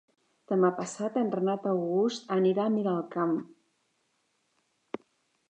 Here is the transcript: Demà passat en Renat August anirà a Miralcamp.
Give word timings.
Demà 0.51 0.69
passat 0.77 1.19
en 1.21 1.29
Renat 1.35 1.67
August 1.73 2.33
anirà 2.37 2.65
a 2.65 2.73
Miralcamp. 2.79 3.37